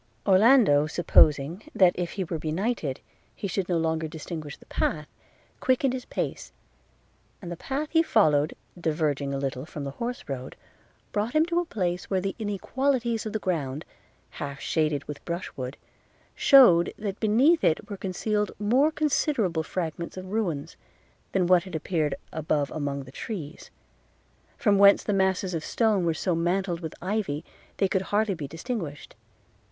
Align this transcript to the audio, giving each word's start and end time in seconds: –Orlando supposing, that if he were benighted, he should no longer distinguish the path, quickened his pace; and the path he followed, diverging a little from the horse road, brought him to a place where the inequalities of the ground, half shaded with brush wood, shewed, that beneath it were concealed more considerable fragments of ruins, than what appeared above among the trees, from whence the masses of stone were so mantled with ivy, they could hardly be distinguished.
–Orlando 0.25 0.87
supposing, 0.87 1.61
that 1.75 1.91
if 1.93 2.13
he 2.13 2.23
were 2.23 2.39
benighted, 2.39 3.01
he 3.35 3.47
should 3.47 3.69
no 3.69 3.77
longer 3.77 4.07
distinguish 4.07 4.57
the 4.57 4.65
path, 4.65 5.07
quickened 5.59 5.93
his 5.93 6.05
pace; 6.05 6.51
and 7.39 7.51
the 7.51 7.55
path 7.55 7.89
he 7.91 8.01
followed, 8.01 8.55
diverging 8.75 9.31
a 9.31 9.37
little 9.37 9.63
from 9.63 9.83
the 9.83 9.91
horse 10.01 10.23
road, 10.27 10.55
brought 11.11 11.33
him 11.35 11.45
to 11.45 11.59
a 11.59 11.65
place 11.65 12.09
where 12.09 12.19
the 12.19 12.33
inequalities 12.39 13.27
of 13.27 13.33
the 13.33 13.37
ground, 13.37 13.85
half 14.31 14.59
shaded 14.59 15.03
with 15.03 15.23
brush 15.23 15.51
wood, 15.55 15.77
shewed, 16.33 16.95
that 16.97 17.19
beneath 17.19 17.63
it 17.63 17.87
were 17.87 17.95
concealed 17.95 18.51
more 18.57 18.91
considerable 18.91 19.61
fragments 19.61 20.17
of 20.17 20.31
ruins, 20.31 20.77
than 21.31 21.45
what 21.45 21.67
appeared 21.75 22.15
above 22.33 22.71
among 22.71 23.03
the 23.03 23.11
trees, 23.11 23.69
from 24.57 24.79
whence 24.79 25.03
the 25.03 25.13
masses 25.13 25.53
of 25.53 25.63
stone 25.63 26.03
were 26.03 26.11
so 26.15 26.33
mantled 26.33 26.79
with 26.79 26.95
ivy, 27.03 27.45
they 27.77 27.87
could 27.87 28.01
hardly 28.01 28.33
be 28.33 28.47
distinguished. 28.47 29.13